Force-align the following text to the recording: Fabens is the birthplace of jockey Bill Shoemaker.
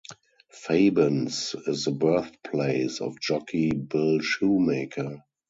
Fabens 0.51 1.53
is 1.67 1.85
the 1.85 1.91
birthplace 1.91 3.01
of 3.01 3.19
jockey 3.19 3.69
Bill 3.71 4.19
Shoemaker. 4.19 5.21